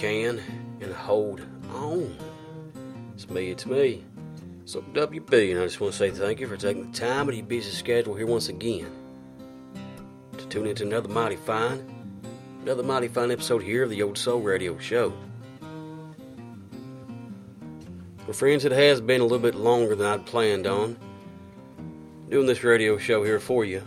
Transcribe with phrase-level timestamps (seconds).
[0.00, 0.40] Can
[0.80, 1.42] and hold
[1.74, 2.16] on.
[3.12, 4.02] It's me, it's me.
[4.64, 7.28] So, WB, and I just want to say thank you for taking the time out
[7.28, 8.90] of your busy schedule here once again
[10.38, 11.84] to tune into another mighty fine,
[12.62, 15.12] another mighty fine episode here of the Old Soul Radio Show.
[18.20, 20.96] Well, friends, it has been a little bit longer than I'd planned on
[22.30, 23.82] doing this radio show here for you.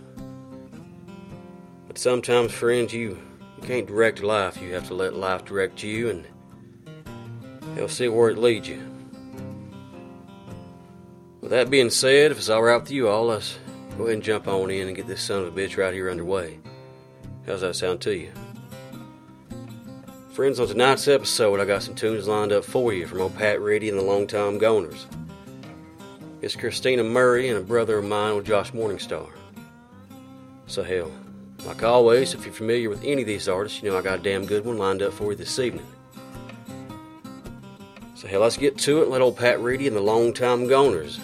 [1.87, 3.17] But sometimes, friends, you
[3.63, 4.61] can't direct life.
[4.61, 6.27] You have to let life direct you, and
[7.75, 8.81] you'll see where it leads you.
[11.41, 13.57] With that being said, if it's all right with you all, let's
[13.97, 16.09] go ahead and jump on in and get this son of a bitch right here
[16.09, 16.59] underway.
[17.45, 18.31] How's that sound to you?
[20.31, 23.61] Friends, on tonight's episode, I got some tunes lined up for you from old Pat
[23.61, 25.05] Reedy and the Long Time Goners.
[26.41, 29.29] It's Kristina Murray and a brother of mine, old Josh Morningstar.
[30.65, 31.11] So, hell,
[31.65, 34.23] like always, if you're familiar with any of these artists, you know I got a
[34.23, 35.85] damn good one lined up for you this evening.
[38.15, 39.09] So, hey, let's get to it.
[39.09, 41.19] Let old Pat Reedy and the Long Time Goners,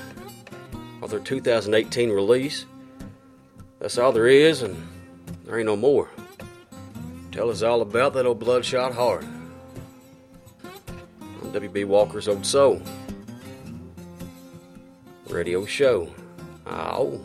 [1.01, 2.65] off their 2018 release.
[3.79, 4.87] That's all there is, and
[5.45, 6.09] there ain't no more.
[7.31, 9.23] Tell us all about that old bloodshot heart.
[11.41, 12.81] On WB Walker's Old Soul
[15.29, 16.09] radio show.
[16.67, 17.19] Ow.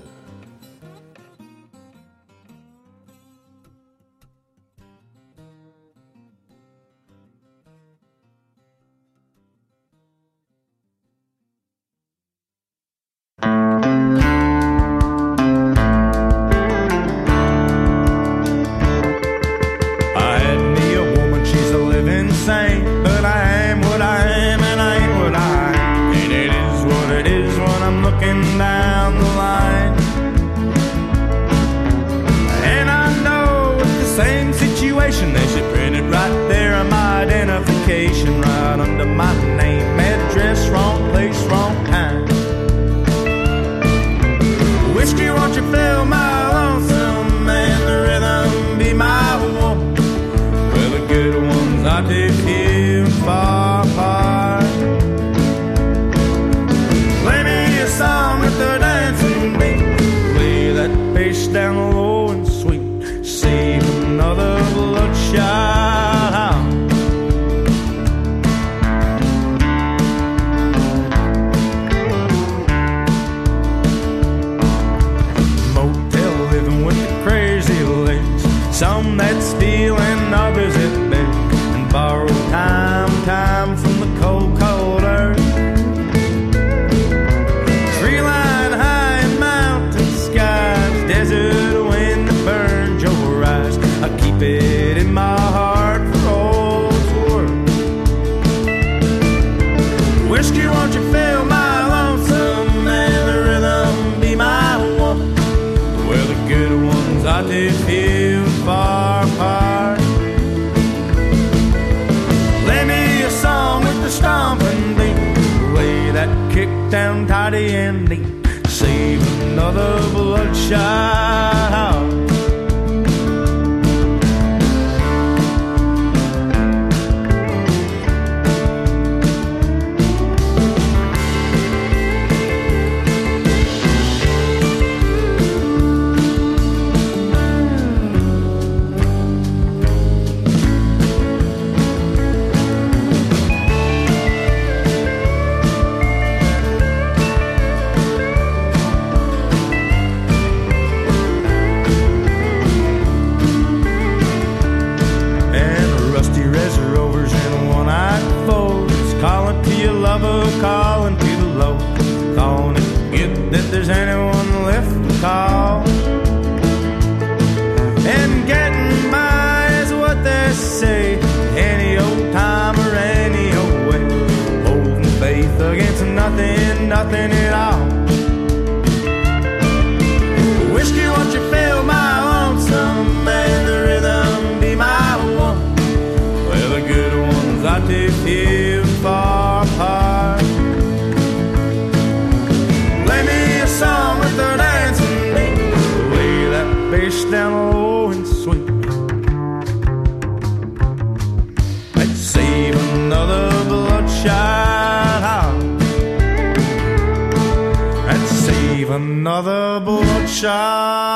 [209.26, 211.13] Another bloodshot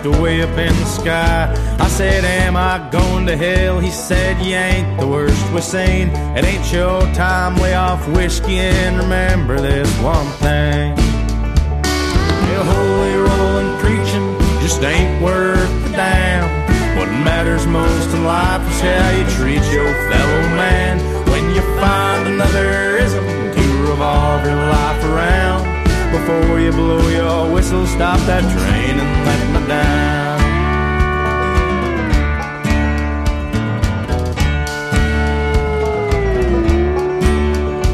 [0.00, 1.76] Christ way up in the sky.
[1.78, 3.80] I said, Am I going to hell?
[3.80, 6.08] He said, You ain't the worst we've seen.
[6.36, 7.56] It ain't your time.
[7.56, 10.96] Lay off whiskey and remember this one thing.
[12.48, 16.48] Yeah, holy rolling preaching just ain't worth the damn.
[16.96, 20.98] What matters most in life is how you treat your fellow man.
[21.30, 25.69] When you find another ism to revolve your life around.
[26.12, 30.40] Before you blow your whistle, stop that train and let me down.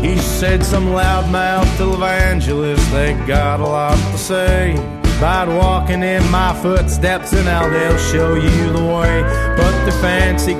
[0.02, 4.74] He said some loudmouthed evangelist, they got a lot to say
[5.18, 9.22] about walking in my footsteps and how they'll show you the way.
[9.56, 10.54] But the fancy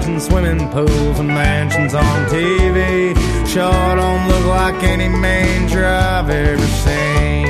[0.00, 3.14] and swimming pools and mansions on TV
[3.46, 7.46] sure don't look like any manger I've ever seen.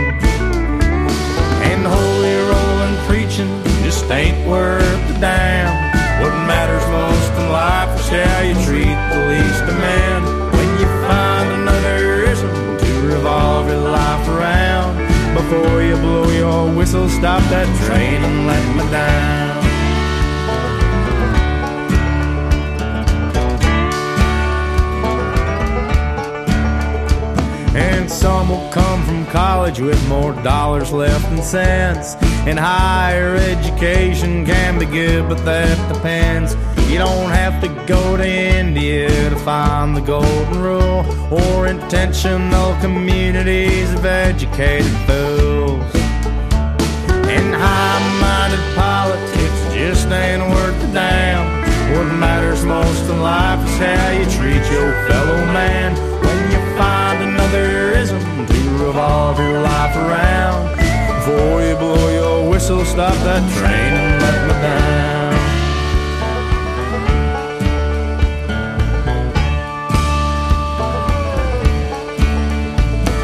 [1.70, 3.52] And holy rolling preaching
[3.84, 5.70] just ain't worth the damn.
[6.20, 10.20] What matters most in life is how you treat the least of men.
[10.56, 14.98] When you find another ism to revolve your life around.
[15.34, 19.41] Before you blow your whistle, stop that train and let me down.
[28.22, 32.14] Some will come from college with more dollars left than cents.
[32.46, 36.54] And higher education can be good, but that depends.
[36.88, 43.92] You don't have to go to India to find the golden rule or intentional communities
[43.92, 45.92] of educated fools.
[47.34, 51.42] And high minded politics just ain't worth the damn.
[51.92, 56.11] What matters most in life is how you treat your fellow man.
[59.02, 60.76] Revolve your life around.
[60.76, 65.32] Before you blow your whistle, stop that train and let me down.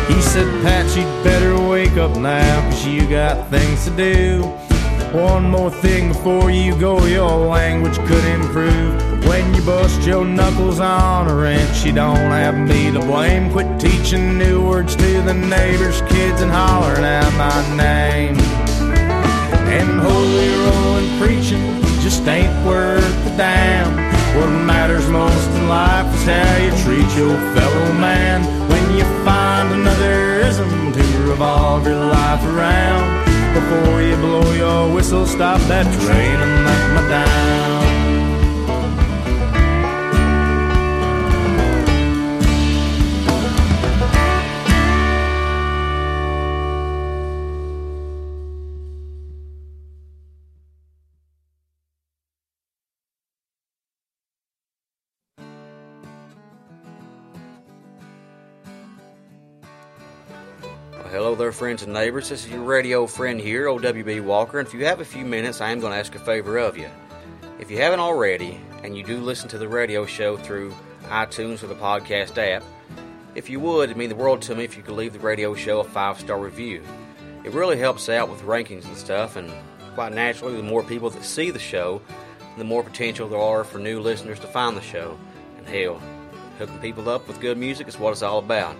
[0.08, 4.42] He said, Pat, you'd better wake up now, cause you got things to do.
[5.12, 9.17] One more thing before you go, your language could improve.
[9.28, 13.52] When you bust your knuckles on a wrench, you don't have me to blame.
[13.52, 18.34] Quit teaching new words to the neighbors' kids and hollering out my name.
[19.68, 23.92] And holy rolling preaching just ain't worth the damn.
[24.34, 28.42] What matters most in life is how you treat your fellow man.
[28.70, 33.26] When you find another ism to revolve your life around.
[33.52, 37.77] Before you blow your whistle, stop that train and let me down.
[61.38, 62.30] Hello friends and neighbors.
[62.30, 64.58] This is your radio friend here, OWB Walker.
[64.58, 66.76] And if you have a few minutes, I am going to ask a favor of
[66.76, 66.90] you.
[67.60, 71.68] If you haven't already, and you do listen to the radio show through iTunes or
[71.68, 72.64] the podcast app,
[73.36, 75.54] if you would, it'd mean the world to me if you could leave the radio
[75.54, 76.82] show a five star review.
[77.44, 79.48] It really helps out with rankings and stuff, and
[79.94, 82.02] quite naturally, the more people that see the show,
[82.56, 85.16] the more potential there are for new listeners to find the show.
[85.56, 86.02] And hell,
[86.58, 88.74] hooking people up with good music is what it's all about.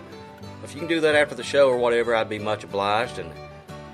[0.65, 3.19] If you can do that after the show or whatever, I'd be much obliged.
[3.19, 3.33] And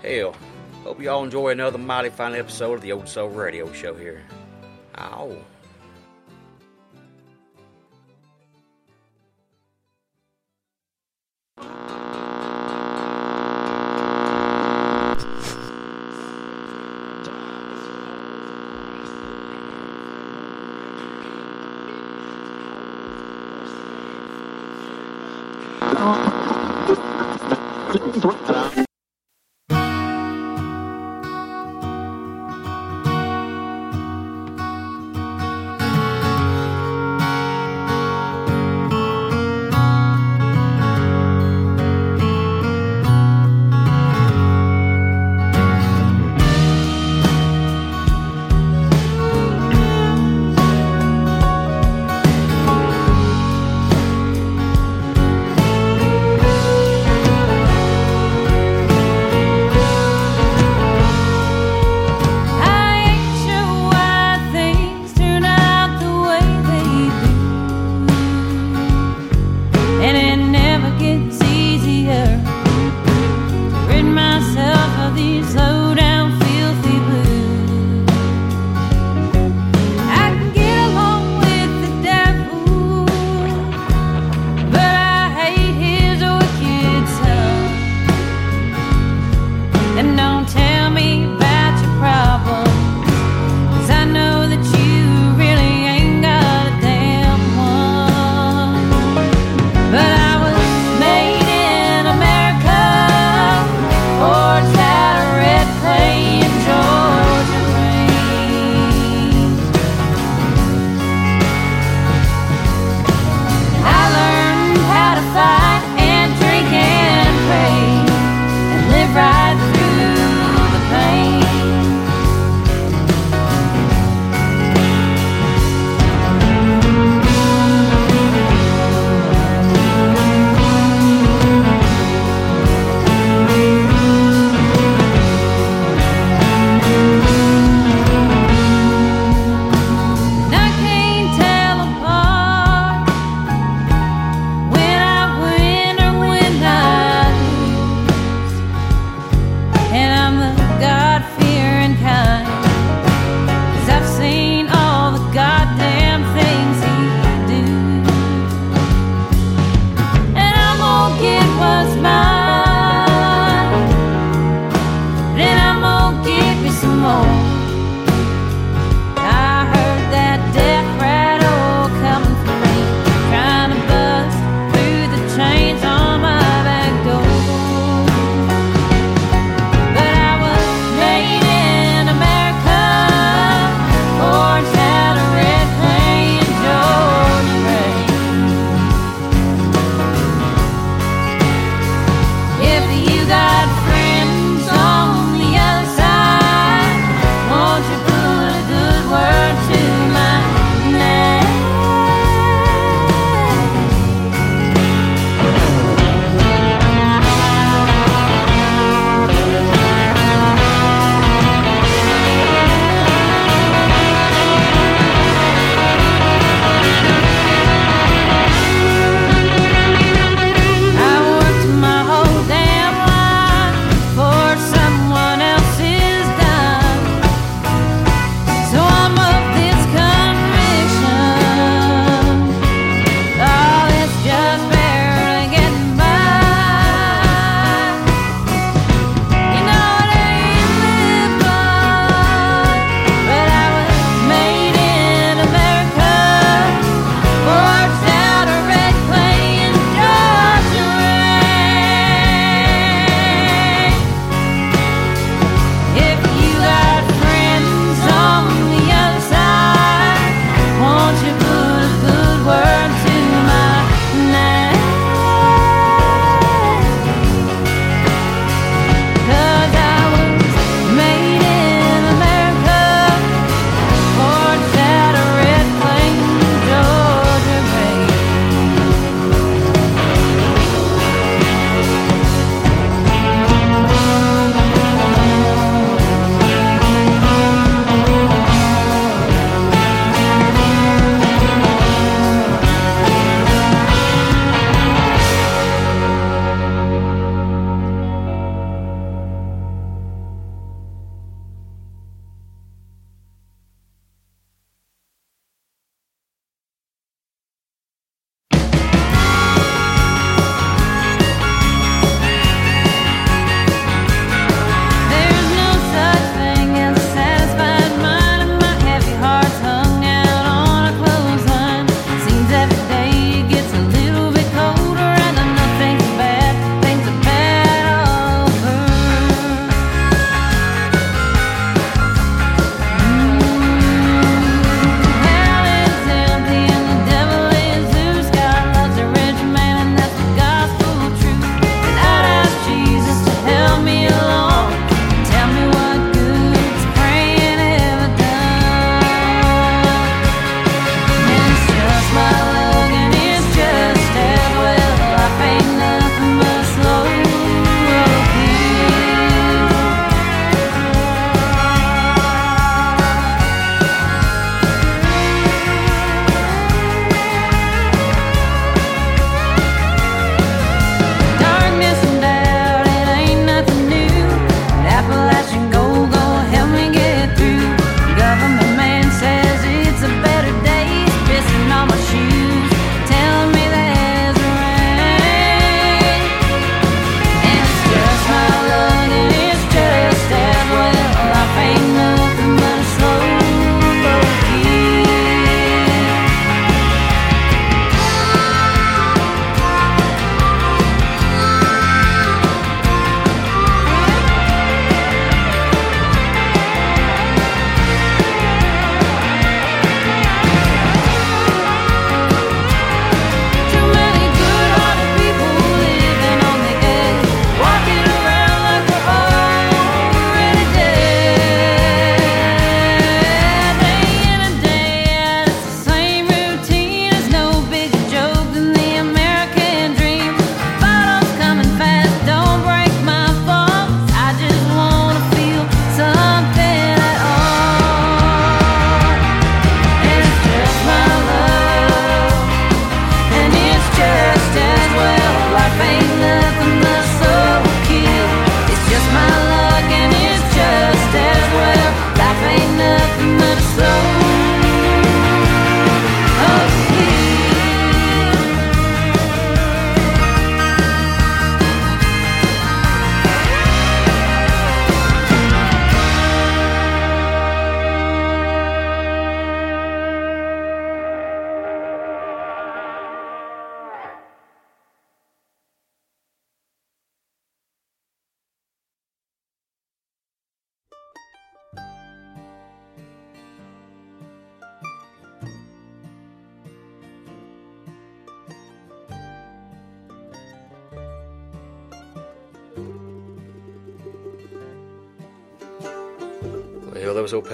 [0.02, 0.34] hell,
[0.82, 4.22] hope you all enjoy another mighty fine episode of the Old Soul Radio Show here.
[4.98, 5.36] Ow.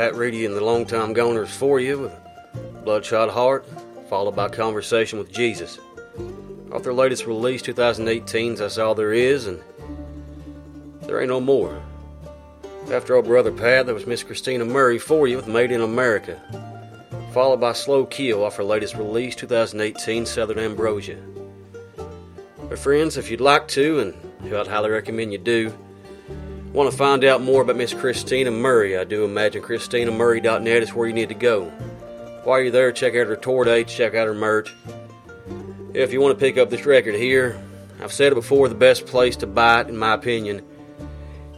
[0.00, 3.66] Pat Reedy and the Long Time Goners for you with Bloodshot Heart,
[4.08, 5.78] followed by Conversation with Jesus.
[6.72, 9.62] Off their latest release, 2018's That's All There Is, and
[11.02, 11.82] There Ain't No More.
[12.90, 16.40] After old brother Pat, there was Miss Kristina Murray for you with Made in America,
[17.34, 21.18] followed by Slow Kill off her latest release, 2018 Southern Ambrosia.
[22.70, 25.74] But friends, if you'd like to, and I'd highly recommend you do,
[26.72, 28.96] Want to find out more about Miss Kristina Murray?
[28.96, 31.64] I do imagine KristinaMurray.net is where you need to go.
[32.44, 34.72] While you're there, check out her tour dates, check out her merch.
[35.94, 37.60] If you want to pick up this record here,
[38.00, 40.64] I've said it before, the best place to buy it, in my opinion,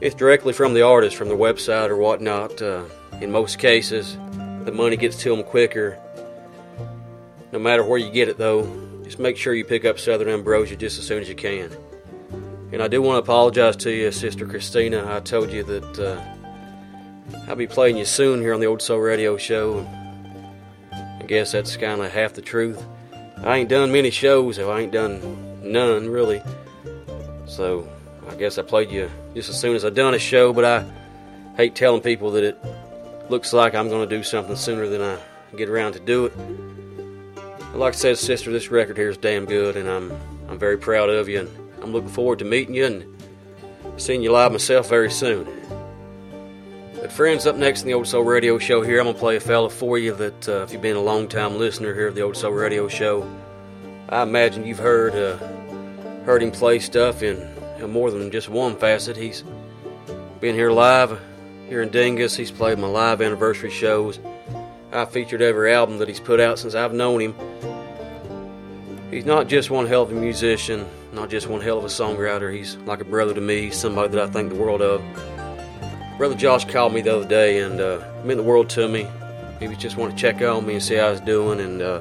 [0.00, 2.62] it's directly from the artist, from their website or whatnot.
[2.62, 2.84] Uh,
[3.20, 4.16] in most cases,
[4.64, 5.98] the money gets to them quicker.
[7.52, 8.64] No matter where you get it, though,
[9.04, 11.70] just make sure you pick up Southern Ambrosia just as soon as you can.
[12.72, 15.06] And I do want to apologize to you, Sister Kristina.
[15.06, 16.20] I told you that uh,
[17.46, 19.86] I'll be playing you soon here on the Old Soul Radio Show.
[20.90, 22.82] I guess that's kind of half the truth.
[23.44, 25.20] I ain't done many shows, so I ain't done
[25.62, 26.42] none really.
[27.46, 27.86] So
[28.26, 30.90] I guess I played you just as soon as I done a show, but I
[31.58, 32.58] hate telling people that it
[33.28, 35.18] looks like I'm going to do something sooner than I
[35.56, 36.32] get around to do it.
[37.34, 40.10] But like I said, sister, this record here is damn good, and I'm
[40.48, 41.40] I'm very proud of you.
[41.40, 43.22] And I'm looking forward to meeting you and
[43.96, 45.48] seeing you live myself very soon.
[46.94, 49.40] But friends, up next in the Old Soul Radio Show here, I'm gonna play a
[49.40, 52.22] fella for you that uh, if you've been a long time listener here of the
[52.22, 53.28] Old Soul Radio Show,
[54.08, 55.36] I imagine you've heard uh,
[56.24, 57.38] heard him play stuff in,
[57.80, 59.16] in more than just one facet.
[59.16, 59.42] He's
[60.40, 61.20] been here live
[61.68, 62.36] here in Dingess.
[62.36, 64.20] He's played my live anniversary shows.
[64.92, 67.34] I've featured every album that he's put out since I've known him.
[69.12, 72.50] He's not just one hell of a musician, not just one hell of a songwriter.
[72.50, 75.02] He's like a brother to me, somebody that I think the world of.
[76.16, 79.06] Brother Josh called me the other day and uh, meant the world to me.
[79.60, 81.60] He was just wanting to check on me and see how I was doing.
[81.60, 82.00] And uh,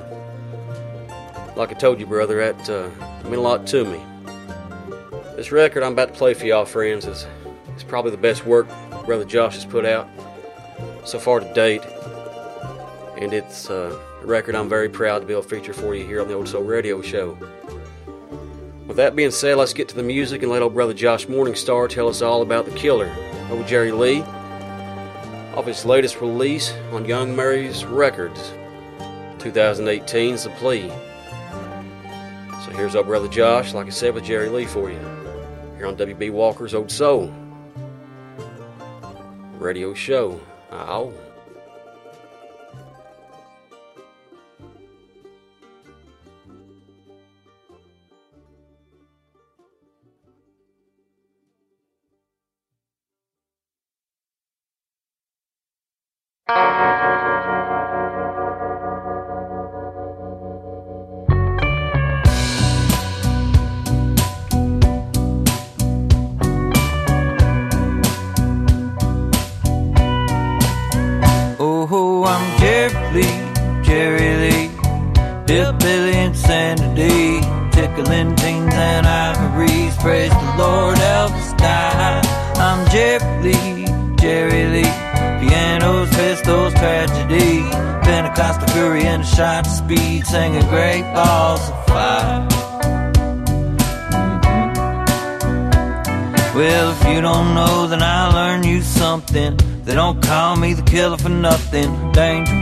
[1.57, 2.89] like I told you, brother, that uh,
[3.23, 3.99] meant a lot to me.
[5.35, 7.27] This record I'm about to play for y'all, friends, is,
[7.75, 8.69] is probably the best work
[9.05, 10.07] Brother Josh has put out
[11.03, 11.83] so far to date.
[13.17, 16.21] And it's uh, record I'm very proud to be able to feature for you here
[16.21, 17.37] on the Old Soul Radio Show.
[18.87, 21.89] With that being said, let's get to the music and let old brother Josh Morningstar
[21.89, 23.13] tell us all about the killer,
[23.49, 24.21] old Jerry Lee,
[25.55, 28.51] off his latest release on Young Mary's Records,
[29.39, 30.89] 2018's The Plea.
[32.65, 34.99] So here's old brother Josh, like I said, with Jerry Lee for you,
[35.77, 37.33] here on WB Walker's Old Soul
[39.53, 40.39] Radio Show.
[40.71, 41.13] Ow.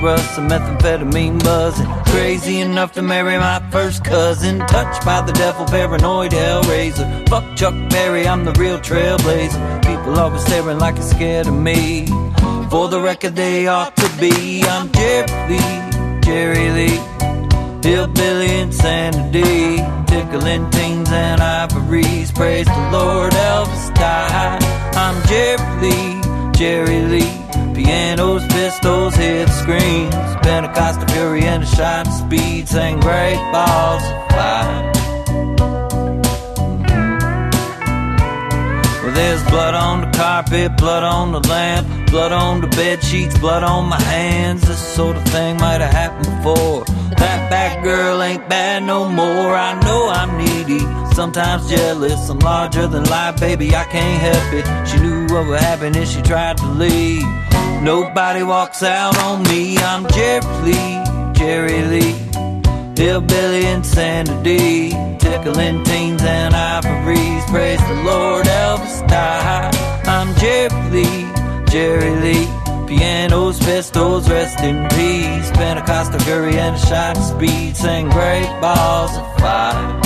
[0.10, 1.86] Dangerous, a methamphetamine buzzing.
[2.06, 4.60] Crazy enough to marry my first cousin.
[4.60, 7.30] Touched by the devil, paranoid hellraiser.
[7.30, 9.86] Fuck Chuck Berry, I'm the real trailblazer.
[9.86, 12.08] People always staring like they're scared of me.
[12.72, 14.64] For the record, they ought to be.
[14.64, 17.00] I'm Jerry Lee, Jerry Lee.
[17.84, 22.32] Hillbilly insanity, tickling teens and ivories.
[22.32, 24.64] Praise the Lord, Elvis died.
[24.96, 27.39] I'm Jerry Lee, Jerry Lee.
[27.90, 30.14] Pianos, pistols, hit screams.
[30.44, 32.70] Pentecostal fury and a shot of speed.
[32.70, 34.92] Sing great balls of fire.
[39.02, 43.36] Well, there's blood on the carpet, blood on the lamp, blood on the bed sheets,
[43.40, 44.62] blood on my hands.
[44.68, 46.86] This sort of thing might have happened before.
[47.18, 49.56] That bad girl ain't bad no more.
[49.56, 50.82] I know I'm needy,
[51.16, 52.30] sometimes jealous.
[52.30, 53.76] I'm larger than life, baby.
[53.76, 54.88] I can't help it.
[54.88, 57.49] She knew what would happen if she tried to leave.
[57.82, 59.78] Nobody walks out on me.
[59.78, 62.16] I'm Jerry Lee, Jerry Lee.
[62.96, 64.90] Hillbilly insanity,
[65.20, 67.46] tickling teens and ivories.
[67.46, 69.74] Praise the Lord, Elvis died.
[70.06, 71.32] I'm Jerry Lee,
[71.72, 72.48] Jerry Lee.
[72.90, 75.50] pianos, festos, rest in peace.
[75.52, 80.02] Pentecostal curry and a shot of speed, sang great balls of fire.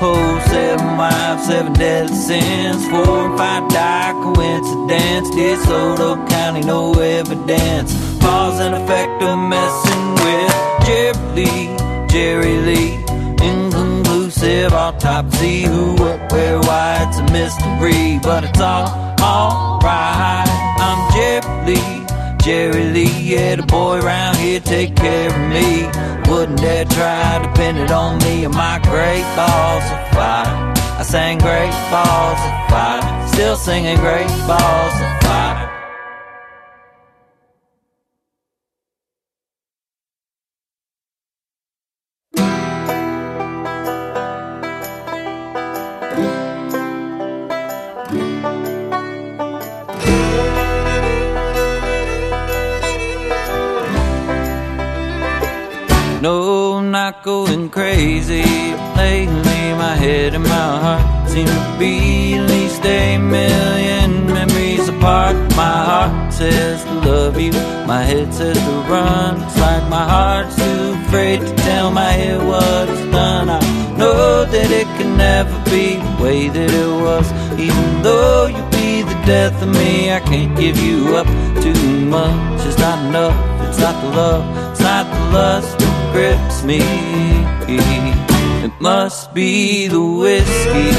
[0.00, 5.28] Oh, seven wives, seven deadly sins, four and five die coincidence.
[5.30, 7.92] DeSoto County, no evidence.
[8.20, 10.54] Cause and effect of messing with
[10.86, 11.76] Jerry Lee,
[12.08, 12.94] Jerry Lee.
[13.40, 18.88] Inconclusive autopsy, who, what, where, why, it's a mystery, but it's all,
[19.20, 20.48] alright.
[20.86, 21.97] I'm Jerry Lee.
[22.48, 25.84] Jerry Lee, yeah, the boy around here take care of me.
[26.32, 30.72] Wouldn't dare try depending on me and my great balls of fire.
[30.98, 35.57] I sang great balls of fire, still singing great balls of fire.
[56.88, 58.40] I'm not going crazy.
[58.96, 65.36] Lately, my head and my heart seem to be at least a million memories apart.
[65.54, 67.52] My heart says to love you,
[67.86, 69.36] my head says to run.
[69.42, 73.50] It's like my heart's too afraid to tell my head what it's done.
[73.50, 73.60] I
[73.98, 77.30] know that it can never be the way that it was.
[77.60, 81.26] Even though you be the death of me, I can't give you up
[81.62, 82.66] too much.
[82.66, 83.36] It's not enough,
[83.68, 86.80] it's not the love, it's not the lust grips me.
[88.64, 90.90] It must be the whiskey.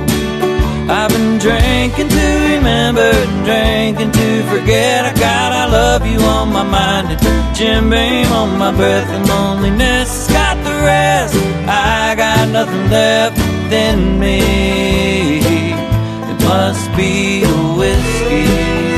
[0.89, 3.13] I've been drinking to remember
[3.45, 5.05] drinking to forget.
[5.05, 9.09] Oh, I got I love you on my mind and Jim Beam on my breath
[9.09, 11.35] and loneliness got the rest.
[11.69, 14.41] I got nothing left within me.
[16.31, 18.92] It must be the whiskey.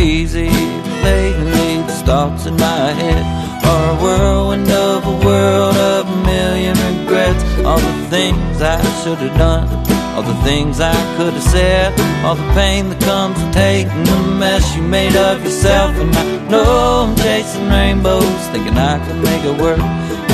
[0.00, 0.48] Crazy.
[1.04, 3.22] Lately, the thoughts in my head
[3.66, 7.42] are a whirlwind of a world of a million regrets.
[7.66, 9.68] All the things I should have done,
[10.14, 11.92] all the things I could have said,
[12.24, 15.94] all the pain that comes with taking the mess you made of yourself.
[15.96, 19.84] And I know I'm chasing rainbows, thinking I can make it work.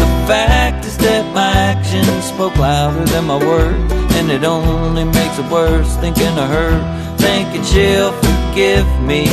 [0.02, 5.40] The fact is that my actions spoke louder than my words, and it only makes
[5.40, 6.72] it worse thinking of her,
[7.18, 8.12] thinking she'll
[8.56, 9.26] forgive me.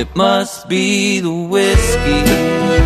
[0.00, 2.83] It must be the whiskey.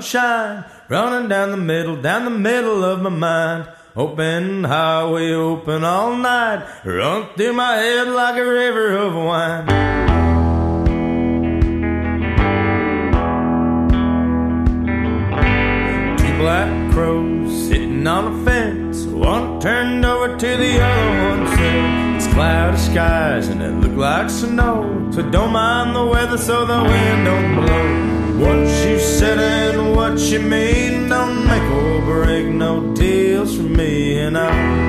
[0.00, 3.68] sunshine running down the middle, down the middle of my mind.
[3.96, 9.66] Open highway, open all night, run through my head like a river of wine.
[16.16, 19.04] Two black crows sitting on a fence.
[19.06, 24.30] One turned over to the other one said, It's cloudy skies and it look like
[24.30, 25.10] snow.
[25.12, 28.17] So don't mind the weather so the wind don't blow.
[28.38, 34.18] What you said and what you mean don't make or break no deals for me
[34.20, 34.88] and I.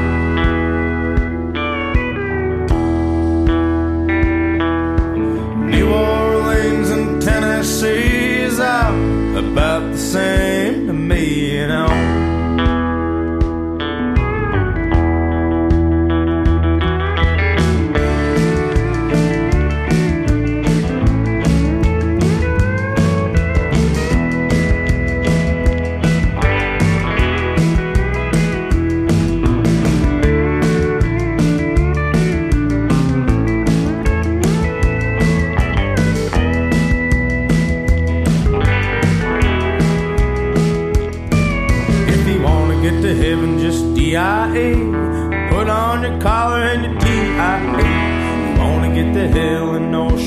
[5.71, 12.08] New Orleans and Tennessee's are about the same to me, And I.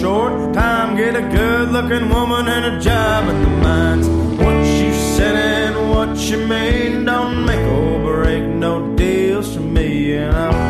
[0.03, 4.09] short time, get a good looking woman and a job in the mines.
[4.43, 10.15] What you said and what you made don't make or break no deals for me,
[10.15, 10.62] and I'm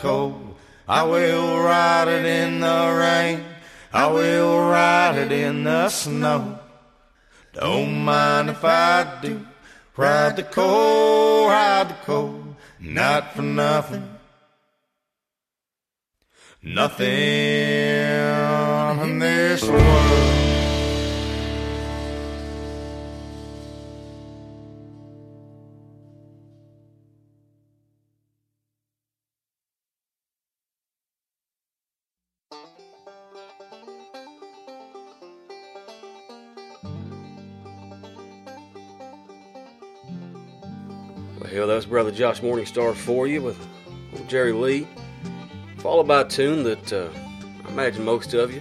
[0.00, 0.56] coal.
[0.88, 3.44] I will ride it in the rain.
[3.92, 6.58] I will ride it in the snow.
[7.52, 9.46] Don't mind if I do.
[9.96, 12.54] Ride the cold, ride the cold.
[12.78, 14.08] Not for nothing.
[16.62, 17.06] Nothing
[19.02, 20.39] in this world.
[41.88, 43.66] Well, hell, that was Brother Josh Morningstar for you with
[44.14, 44.86] old Jerry Lee.
[45.78, 47.08] Followed by a tune that uh,
[47.64, 48.60] I imagine most of you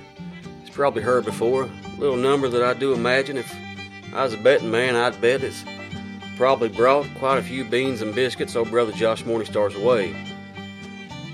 [0.62, 1.64] has probably heard before.
[1.64, 3.54] A little number that I do imagine if
[4.14, 5.66] I was a betting man, I'd bet it's
[6.38, 10.16] probably brought quite a few beans and biscuits old Brother Josh Morningstar's way.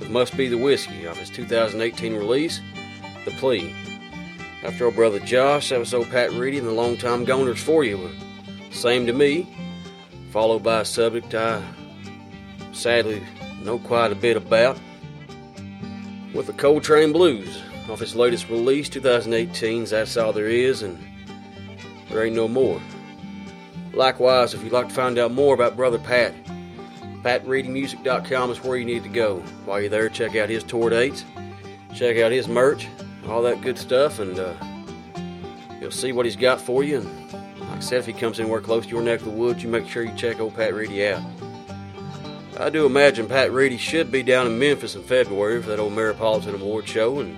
[0.02, 2.62] It must be the whiskey of his 2018 release,
[3.26, 3.76] The Plea.
[4.64, 8.10] After old Brother Josh, that was old Pat Reedy and the Longtime Goners for you.
[8.72, 9.48] Same to me,
[10.36, 11.64] followed by a subject I
[12.74, 13.24] sadly
[13.64, 14.78] know quite a bit about.
[16.34, 21.02] With the Coal Train Blues, off his latest release, 2018's That's All There Is, and
[22.10, 22.82] There Ain't No More.
[23.94, 26.34] Likewise, if you'd like to find out more about Brother Pat,
[27.24, 29.38] PatReedyMusic.com is where you need to go.
[29.64, 31.24] While you're there, check out his tour dates,
[31.94, 32.90] check out his merch,
[33.30, 34.54] all that good stuff, and uh,
[35.80, 36.98] you'll see what he's got for you.
[36.98, 37.25] And
[37.76, 39.68] like I said, if he comes anywhere close to your neck of the woods, you
[39.68, 41.22] make sure you check old Pat Reedy out.
[42.58, 45.92] I do imagine Pat Reedy should be down in Memphis in February for that old
[45.92, 47.38] Ameripolitan Award show, and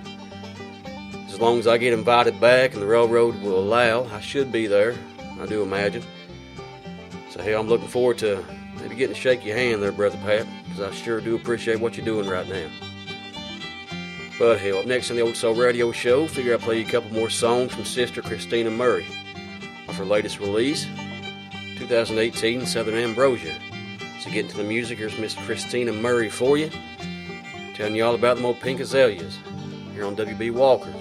[1.26, 4.68] as long as I get invited back and the railroad will allow, I should be
[4.68, 4.94] there.
[5.40, 6.04] I do imagine.
[7.30, 8.44] So, hey, I'm looking forward to
[8.80, 11.96] maybe getting to shake your hand there, Brother Pat, because I sure do appreciate what
[11.96, 12.70] you're doing right now.
[14.38, 16.88] But hell, up next on the Old Soul Radio Show, figure I'll play you a
[16.88, 19.04] couple more songs from Sister Kristina Murray
[19.98, 20.86] her latest release,
[21.76, 23.54] 2018 Southern Ambrosia.
[24.20, 26.70] So getting to the music, here's Miss Kristina Murray for you,
[27.74, 29.38] telling you all about the old pink azaleas
[29.92, 30.94] here on WB Walker's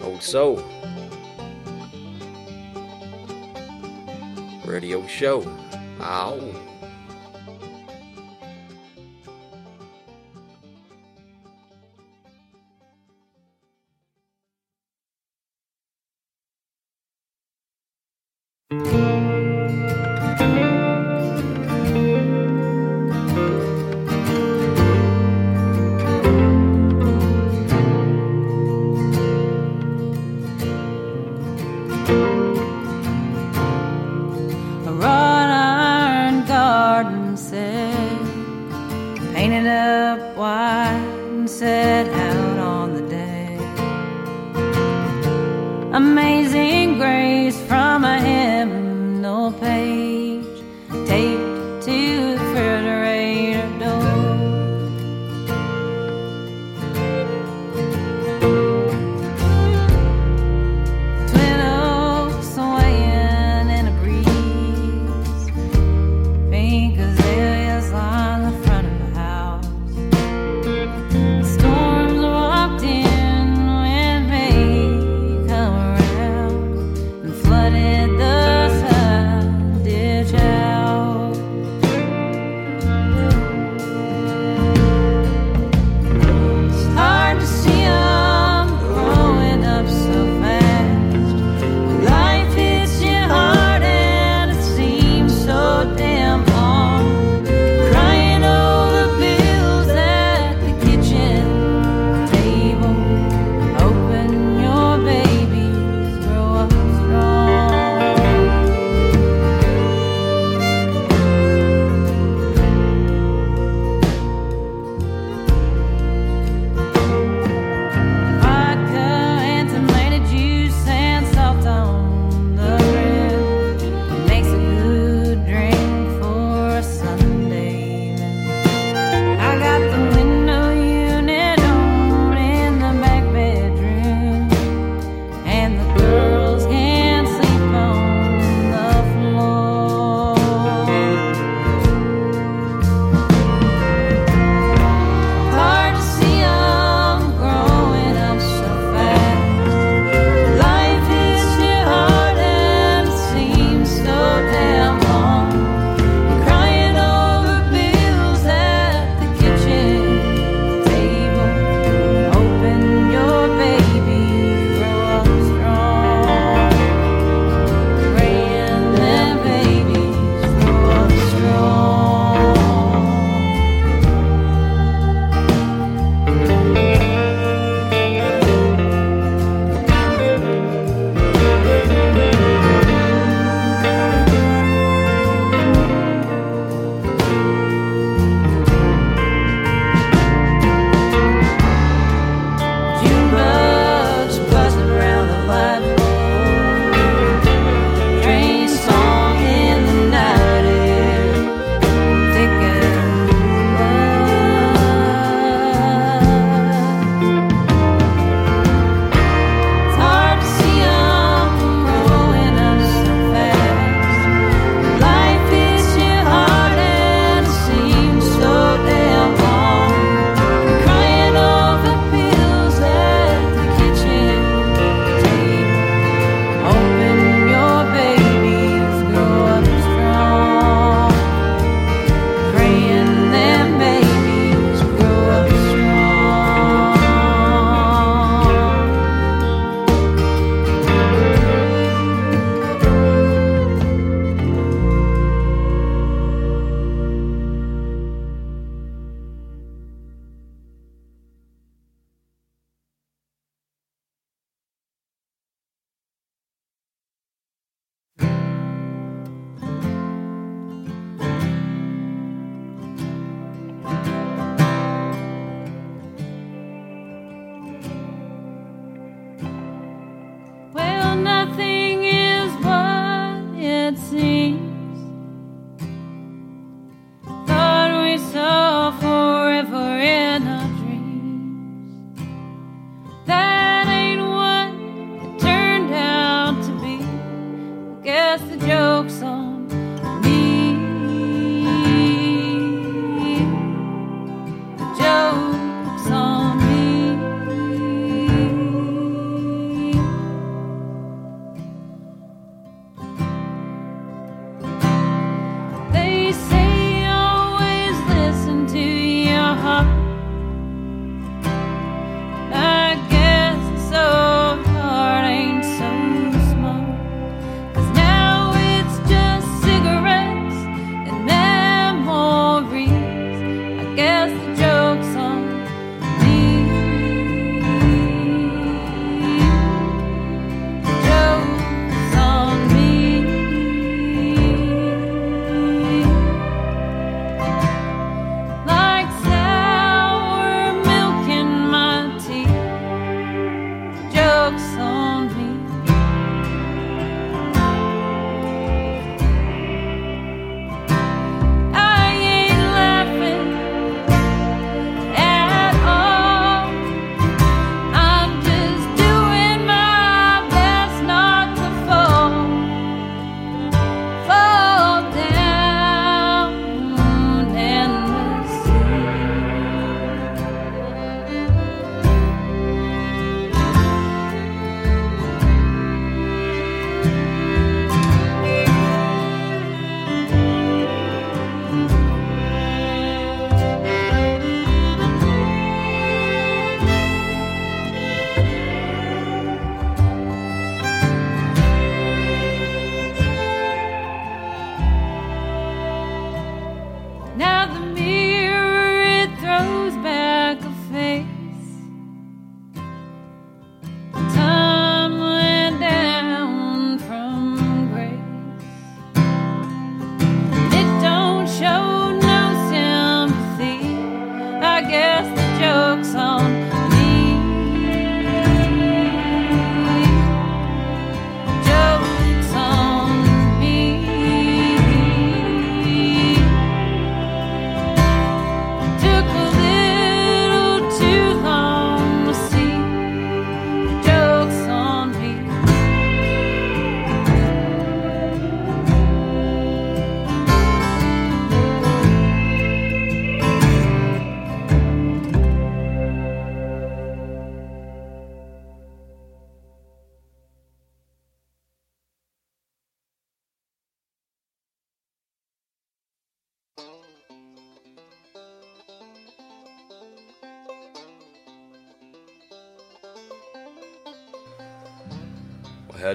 [0.00, 0.62] Old Soul
[4.64, 5.42] Radio Show.
[6.00, 6.61] Ow.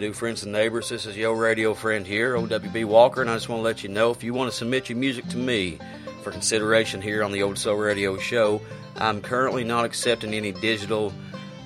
[0.08, 0.88] Do, friends and neighbors?
[0.88, 3.90] This is your radio friend here, OWB Walker, and I just want to let you
[3.90, 5.80] know if you want to submit your music to me
[6.24, 8.62] for consideration here on the Old Soul Radio Show,
[8.96, 11.12] I'm currently not accepting any digital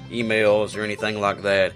[0.09, 1.73] emails or anything like that.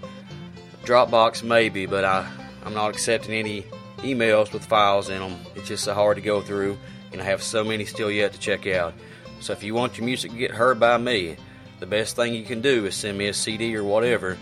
[0.82, 2.28] Dropbox maybe, but I,
[2.64, 3.62] I'm not accepting any
[3.98, 5.38] emails with files in them.
[5.54, 6.76] It's just so hard to go through,
[7.12, 8.92] and I have so many still yet to check out.
[9.38, 11.36] So if you want your music to get heard by me,
[11.78, 14.36] the best thing you can do is send me a CD or whatever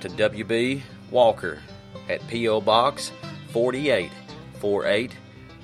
[0.00, 0.80] to WB
[1.10, 1.58] Walker
[2.08, 2.60] at P.O.
[2.60, 3.12] Box
[3.50, 5.12] 4848,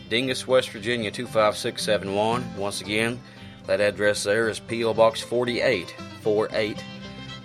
[0.09, 2.57] Dingess, West Virginia 25671.
[2.57, 3.21] Once again,
[3.67, 4.95] that address there is P.O.
[4.95, 6.85] Box 4848,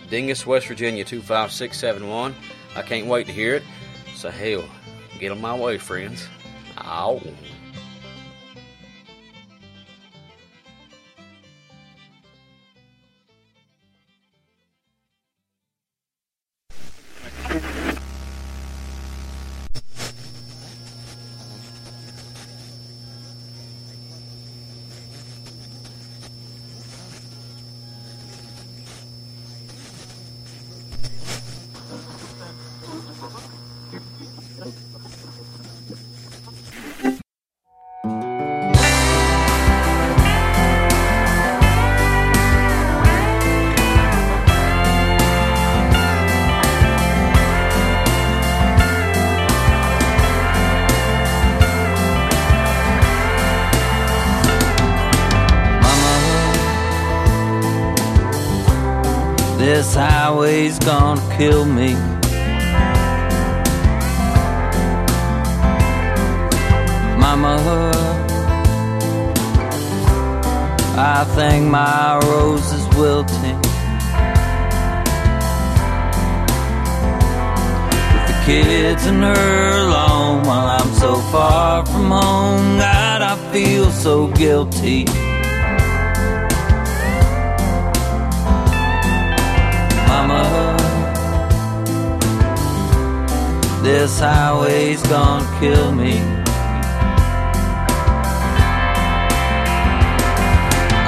[0.10, 2.36] Dingess, West Virginia 25671.
[2.76, 3.64] I can't wait to hear it.
[4.16, 4.64] So, hell,
[5.20, 6.28] get on my way, friends.
[6.78, 7.22] Ow.
[60.40, 61.96] Highway's gonna kill me.
[67.20, 67.60] Mama,
[70.96, 73.60] I think my rose is wilting.
[78.14, 83.92] With the kids and her alone while I'm so far from home, God, I feel
[83.92, 85.06] so guilty.
[93.92, 96.20] This highway's gonna kill me.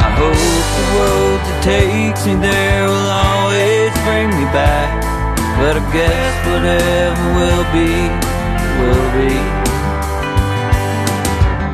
[0.06, 4.90] I hope the road that takes me there will always bring me back.
[5.60, 7.92] But I guess whatever will be,
[8.82, 9.34] will be.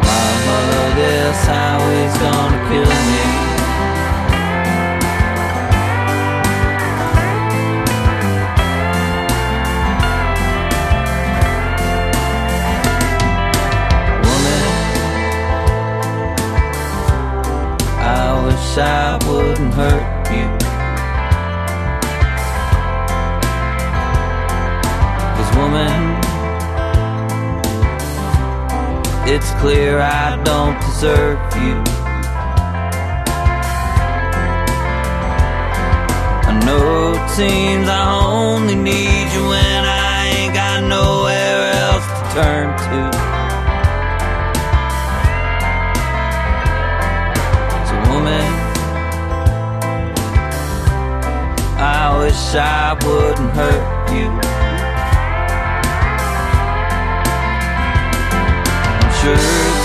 [0.08, 0.60] Mama,
[1.00, 3.47] this highway's gonna kill me.
[18.80, 20.48] I wouldn't hurt you.
[25.36, 25.98] Cause woman,
[29.28, 31.82] it's clear I don't deserve you.
[36.46, 42.36] I know it seems I only need you when I ain't got nowhere else to
[42.36, 43.17] turn to.
[51.80, 54.30] I wish I wouldn't hurt you.
[58.98, 59.38] I'm sure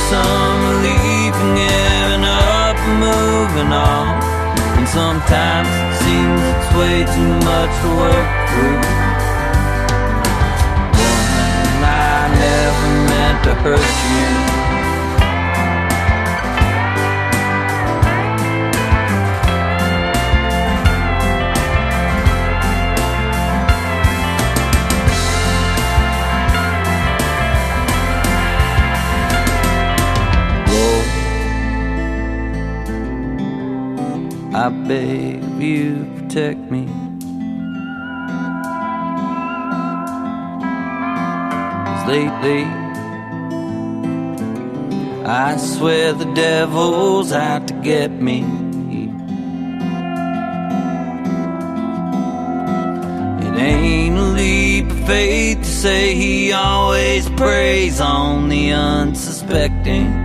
[0.08, 4.22] some relief in giving up and moving on.
[4.78, 8.80] And sometimes it seems it's way too much to work through.
[10.96, 14.51] Woman, I never meant to hurt you.
[34.90, 36.86] Of you, protect me.
[41.86, 42.64] Cause lately,
[45.24, 48.40] I swear the devil's out to get me.
[53.40, 60.21] It ain't a leap of faith to say he always preys on the unsuspecting.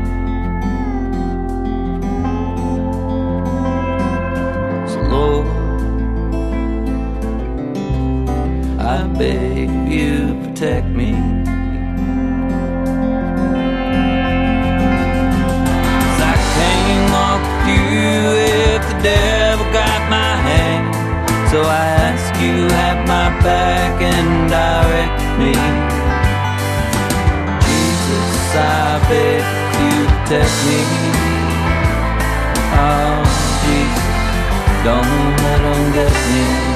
[25.38, 25.54] me.
[27.66, 29.44] Jesus, I beg
[29.82, 30.80] you, test me.
[32.74, 33.24] Oh,
[33.64, 34.08] Jesus,
[34.84, 36.67] don't, don't get me.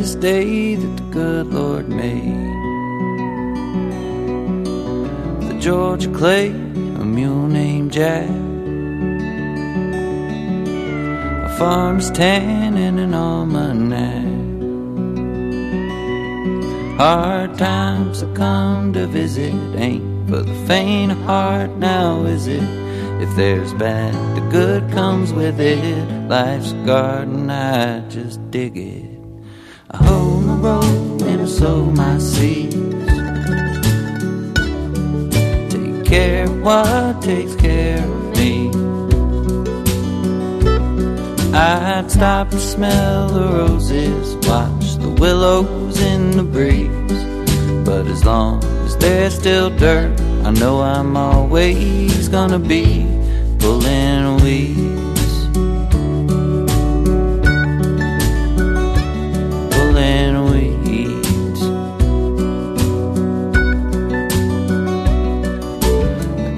[0.00, 2.22] This day that the good Lord made.
[5.46, 8.30] The Georgia clay, a mule named Jack.
[11.44, 14.24] A farmer's tan and an almanac.
[16.98, 22.64] Hard times have come to visit, ain't for the faint of heart now, is it?
[23.20, 26.08] If there's bad, the good comes with it.
[26.26, 29.09] Life's a garden, I just dig it.
[30.60, 30.82] Row
[31.22, 32.74] and sow my seeds.
[35.72, 38.68] Take care of what takes care of me.
[41.54, 47.24] I'd stop to smell the roses, watch the willows in the breeze.
[47.86, 53.06] But as long as there's still dirt, I know I'm always gonna be
[53.58, 54.99] pulling weeds.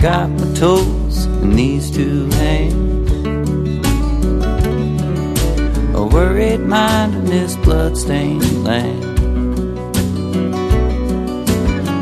[0.02, 3.24] Got my tools in these two hands.
[5.94, 9.04] A worried mind in this bloodstained land.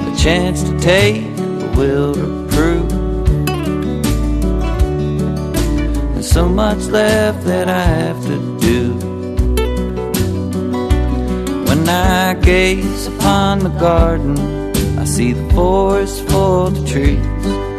[0.09, 2.89] A chance to take, a will to prove.
[6.15, 8.95] There's so much left that I have to do.
[11.69, 14.39] When I gaze upon the garden,
[14.99, 17.70] I see the forest full of trees.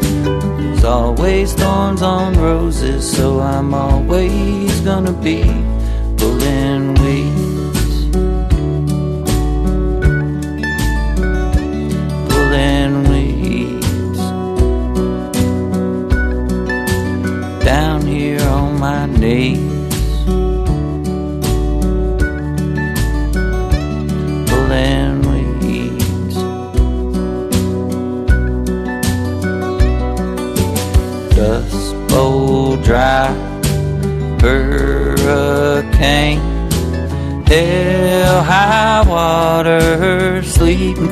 [0.84, 5.44] Always thorns on roses, so I'm always gonna be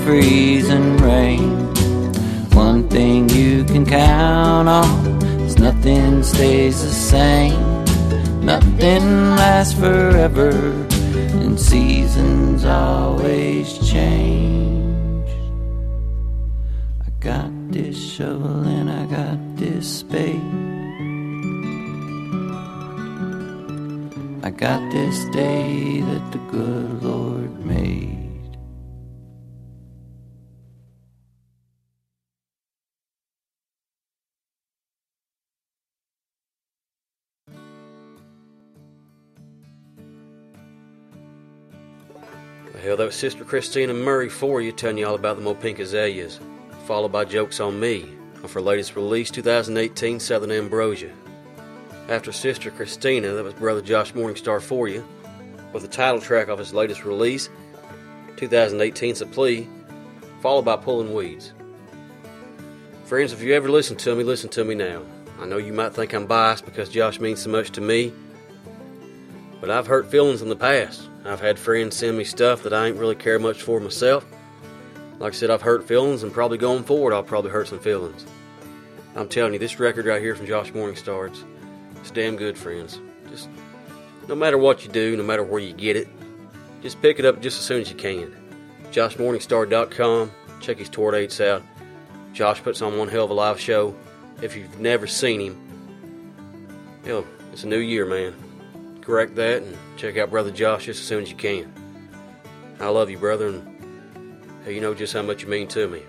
[0.09, 1.49] sleet and rain.
[2.55, 4.89] One thing you can count on
[5.41, 7.61] is nothing stays the same.
[8.43, 10.49] Nothing lasts forever,
[11.41, 15.29] and seasons always change.
[17.05, 20.41] I got this shovel and I got this spade.
[24.41, 28.18] I got this day that the good Lord made.
[43.11, 46.39] Sister Kristina Murray for you, telling you all about the Mo Pink Azaleas,
[46.85, 48.09] followed by Jokes on Me,
[48.43, 51.11] off her latest release, 2018 Southern Ambrosia.
[52.07, 55.07] After Sister Kristina, that was Brother Josh Morningstar for you,
[55.73, 57.49] with the title track of his latest release,
[58.37, 59.67] 2018 Plea,
[60.41, 61.53] followed by Pulling Weeds.
[63.05, 65.01] Friends, if you ever listen to me, listen to me now.
[65.39, 68.13] I know you might think I'm biased because Josh means so much to me,
[69.59, 71.09] but I've hurt feelings in the past.
[71.25, 74.25] I've had friends send me stuff that I ain't really care much for myself.
[75.19, 78.25] Like I said, I've hurt feelings, and probably going forward, I'll probably hurt some feelings.
[79.15, 81.43] I'm telling you, this record right here from Josh Morningstar, it's,
[81.97, 83.01] it's damn good, friends.
[83.29, 83.49] Just
[84.27, 86.07] no matter what you do, no matter where you get it,
[86.81, 88.33] just pick it up just as soon as you can.
[88.91, 90.31] JoshMorningstar.com.
[90.61, 91.63] Check his tour dates out.
[92.33, 93.95] Josh puts on one hell of a live show.
[94.41, 98.33] If you've never seen him, hell, it's a new year, man.
[99.09, 101.73] Correct that and check out Brother Josh just as soon as you can.
[102.79, 103.65] I love you, brother, and
[104.67, 106.03] you know just how much you mean to me.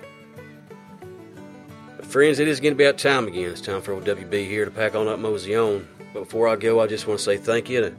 [1.96, 3.52] But friends, it is getting about time again.
[3.52, 5.88] It's time for old WB here to pack on up Mosey on.
[6.12, 7.94] But before I go, I just want to say thank you to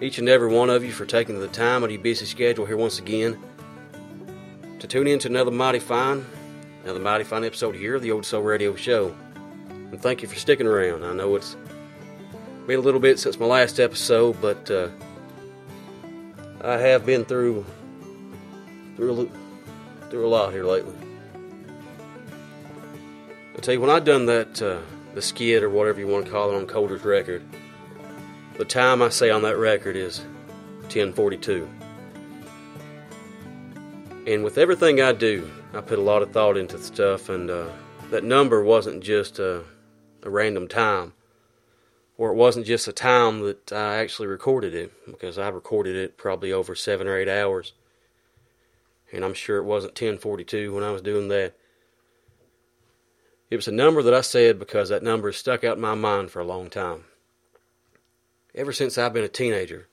[0.00, 2.64] each and every one of you for taking the time out of your busy schedule
[2.64, 3.38] here once again
[4.78, 6.24] to tune in to another mighty fine,
[6.84, 9.14] another mighty fine episode here of the Old Soul Radio Show.
[9.68, 11.04] And thank you for sticking around.
[11.04, 11.54] I know it's
[12.66, 14.88] been a little bit since my last episode, but uh,
[16.62, 17.64] I have been through
[18.96, 20.94] through a, through a lot here lately.
[23.54, 24.80] I'll tell you, when I done that uh,
[25.14, 27.44] the skid or whatever you want to call it on Colder's record,
[28.58, 30.20] the time I say on that record is
[30.82, 31.68] 1042.
[34.26, 37.68] And with everything I do, I put a lot of thought into stuff, and uh,
[38.10, 39.62] that number wasn't just a,
[40.22, 41.12] a random time,
[42.18, 46.16] or it wasn't just the time that I actually recorded it, because I recorded it
[46.16, 47.72] probably over seven or eight hours.
[49.12, 51.54] And I'm sure it wasn't 1042 when I was doing that.
[53.50, 56.30] It was a number that I said because that number stuck out in my mind
[56.30, 57.04] for a long time.
[58.54, 59.86] Ever since I've been a teenager,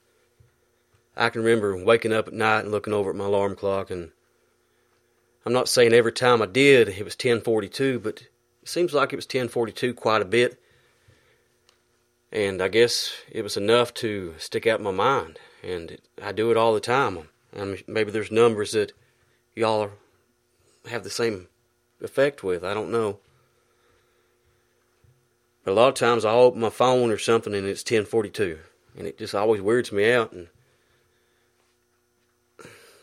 [1.15, 4.11] I can remember waking up at night and looking over at my alarm clock and
[5.45, 9.17] I'm not saying every time I did it was 1042, but it seems like it
[9.17, 10.59] was 1042 quite a bit.
[12.33, 15.37] And I guess it was enough to stick out in my mind.
[15.61, 17.29] And it, I do it all the time.
[17.55, 18.91] I mean, maybe there's numbers that
[19.55, 19.91] y'all
[20.89, 21.47] have the same
[22.01, 22.63] effect with.
[22.63, 23.19] I don't know.
[25.63, 28.57] But a lot of times I'll open my phone or something and it's 1042.
[28.97, 30.33] And it just always weirds me out.
[30.33, 30.47] And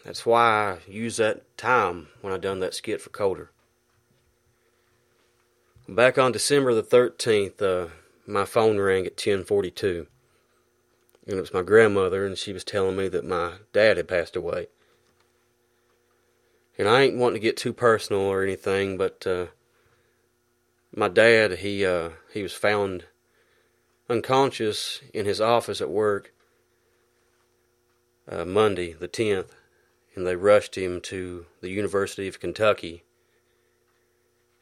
[0.05, 3.53] that's why I use that time when I done that skit for Colder.
[5.89, 7.91] Back on December the 13th, uh,
[8.27, 10.07] my phone rang at 1042.
[11.27, 14.37] And it was my grandmother, and she was telling me that my dad had passed
[14.37, 14.67] away.
[16.79, 19.47] And I ain't wanting to get too personal or anything, but uh,
[20.95, 23.05] my dad, he uh, he was found
[24.09, 26.33] unconscious in his office at work
[28.29, 29.51] uh, Monday, the 10th,
[30.15, 33.05] and they rushed him to the University of Kentucky.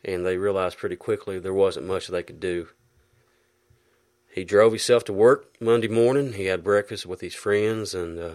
[0.04, 2.68] And they realized pretty quickly there wasn't much they could do.
[4.38, 6.34] He drove himself to work Monday morning.
[6.34, 8.32] He had breakfast with his friends and uh,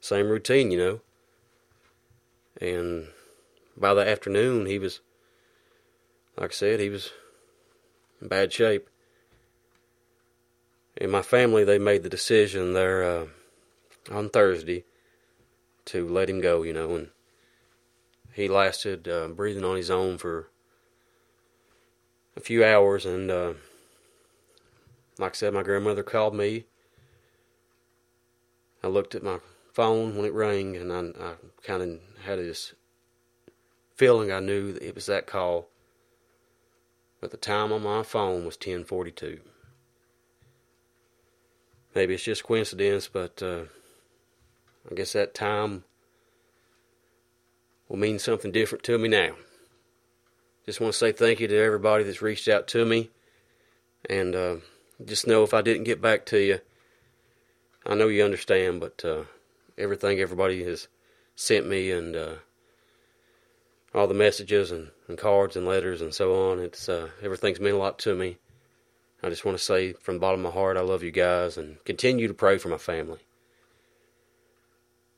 [0.00, 1.00] same routine, you know.
[2.60, 3.06] And
[3.76, 4.98] by the afternoon, he was,
[6.36, 7.12] like I said, he was
[8.20, 8.88] in bad shape.
[10.96, 13.26] And my family, they made the decision there uh,
[14.10, 14.84] on Thursday
[15.84, 17.10] to let him go, you know, and
[18.32, 20.48] he lasted uh, breathing on his own for
[22.36, 23.52] a few hours, and uh,
[25.18, 26.66] like I said, my grandmother called me.
[28.82, 29.38] I looked at my
[29.72, 32.74] phone when it rang, and I, I kind of had this
[33.94, 35.68] feeling I knew that it was that call.
[37.20, 39.40] But the time on my phone was 10:42.
[41.94, 43.42] Maybe it's just coincidence, but.
[43.42, 43.64] Uh,
[44.90, 45.84] I guess that time
[47.88, 49.34] will mean something different to me now.
[50.66, 53.10] Just want to say thank you to everybody that's reached out to me.
[54.08, 54.56] And uh,
[55.06, 56.60] just know if I didn't get back to you,
[57.86, 59.24] I know you understand, but uh,
[59.76, 60.88] everything everybody has
[61.34, 62.34] sent me and uh,
[63.94, 67.74] all the messages and, and, cards and letters and so on, it's uh, everything's meant
[67.74, 68.38] a lot to me.
[69.22, 71.56] I just want to say from the bottom of my heart, I love you guys
[71.56, 73.20] and continue to pray for my family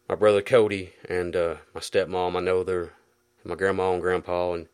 [0.08, 2.36] my brother Cody and uh, my stepmom.
[2.36, 2.92] I know they're
[3.44, 4.68] my grandma and grandpa, and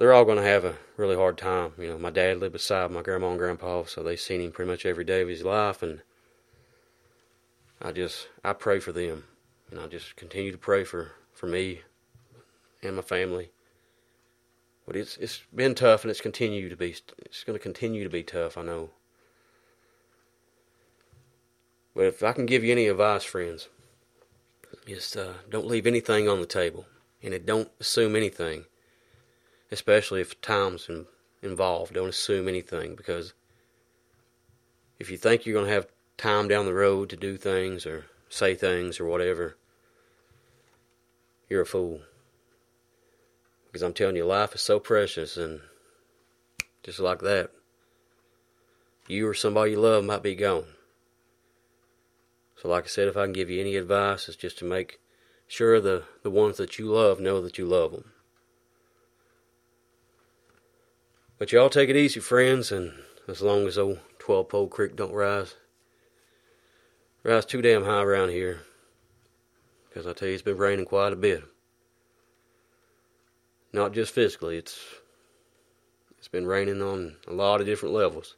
[0.00, 1.72] they're all going to have a really hard time.
[1.78, 4.70] You know, my dad lived beside my grandma and grandpa, so they've seen him pretty
[4.70, 6.00] much every day of his life, and
[7.82, 9.24] I just I pray for them,
[9.70, 11.82] and I just continue to pray for for me
[12.82, 13.50] and my family.
[14.86, 16.96] But it's it's been tough, and it's continued to be.
[17.18, 18.56] It's going to continue to be tough.
[18.56, 18.88] I know.
[21.94, 23.68] But if I can give you any advice, friends,
[24.88, 26.86] just uh, don't leave anything on the table,
[27.22, 28.64] and don't assume anything,
[29.70, 31.06] especially if time's in,
[31.42, 31.94] involved.
[31.94, 33.32] Don't assume anything because
[34.98, 38.06] if you think you're going to have time down the road to do things or
[38.28, 39.56] say things or whatever,
[41.48, 42.00] you're a fool.
[43.66, 45.60] Because I'm telling you, life is so precious, and
[46.82, 47.50] just like that,
[49.06, 50.64] you or somebody you love might be gone.
[52.56, 55.00] So, like I said, if I can give you any advice, it's just to make
[55.46, 58.12] sure the, the ones that you love know that you love them.
[61.40, 62.92] But y'all take it easy, friends, and
[63.26, 65.54] as long as old 12 Pole Creek don't rise.
[67.22, 68.60] Rise too damn high around here.
[69.88, 71.42] Because I tell you, it's been raining quite a bit.
[73.72, 74.78] Not just physically, it's
[76.18, 78.36] it's been raining on a lot of different levels.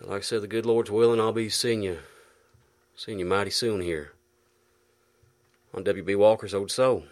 [0.00, 1.98] Like I said, the good Lord's willing, I'll be seeing you,
[2.96, 4.14] seeing you mighty soon here
[5.72, 7.04] on WB Walker's Old Soul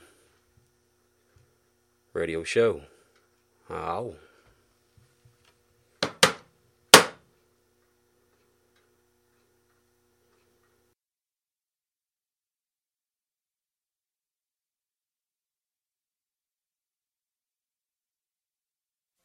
[2.12, 2.82] radio show.
[3.70, 4.14] Ow.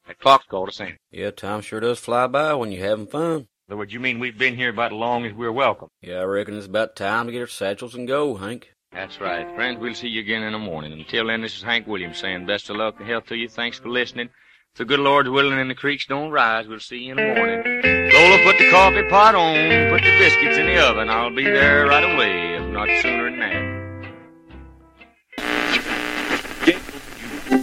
[0.08, 0.98] That clock's called us in.
[1.12, 3.48] Yeah, time sure does fly by when you're having fun.
[3.68, 5.90] In other words, you mean we've been here about as long as we're welcome?
[6.02, 8.74] Yeah, I reckon it's about time to get our satchels and go, Hank.
[8.92, 9.48] That's right.
[9.56, 10.94] Friends, we'll see you again in the morning.
[10.94, 13.48] Until then, this is Hank Williams saying best of luck and health to you.
[13.48, 14.30] Thanks for listening.
[14.72, 17.36] If the good Lord's willing and the creeks don't rise, we'll see you in the
[17.36, 17.62] morning.
[18.14, 21.10] Lola, put the coffee pot on, put the biscuits in the oven.
[21.10, 23.69] I'll be there right away, if not sooner than that.